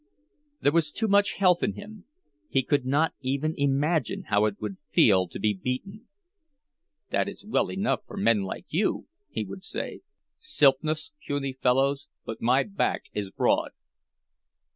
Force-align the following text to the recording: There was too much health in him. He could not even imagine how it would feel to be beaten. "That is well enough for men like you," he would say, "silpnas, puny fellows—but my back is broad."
There 0.61 0.71
was 0.71 0.91
too 0.91 1.07
much 1.07 1.33
health 1.33 1.61
in 1.61 1.73
him. 1.73 2.05
He 2.49 2.63
could 2.63 2.87
not 2.87 3.13
even 3.21 3.53
imagine 3.55 4.23
how 4.29 4.45
it 4.45 4.59
would 4.59 4.77
feel 4.91 5.27
to 5.27 5.37
be 5.39 5.53
beaten. 5.53 6.07
"That 7.11 7.29
is 7.29 7.45
well 7.45 7.71
enough 7.71 7.99
for 8.07 8.17
men 8.17 8.41
like 8.41 8.65
you," 8.69 9.05
he 9.29 9.45
would 9.45 9.63
say, 9.63 10.01
"silpnas, 10.39 11.11
puny 11.23 11.53
fellows—but 11.53 12.41
my 12.41 12.63
back 12.63 13.09
is 13.13 13.29
broad." 13.29 13.73